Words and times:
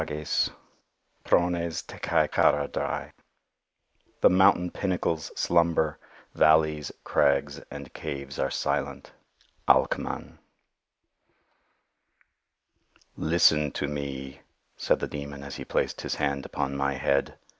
SILENCE—A 0.01 0.51
FABLE 1.25 3.11
"The 4.21 4.29
mountain 4.31 4.71
pinnacles 4.71 5.31
slumber; 5.35 5.99
valleys, 6.33 6.91
crags 7.03 7.59
and 7.69 7.93
caves 7.93 8.39
are 8.39 8.49
silent." 8.49 9.11
"Listen 13.15 13.71
to 13.73 13.87
me," 13.87 14.41
said 14.75 14.99
the 14.99 15.07
Demon 15.07 15.43
as 15.43 15.57
he 15.57 15.63
placed 15.63 16.01
his 16.01 16.15
hand 16.15 16.47
upon 16.47 16.75
my 16.75 16.93
head. 16.95 17.37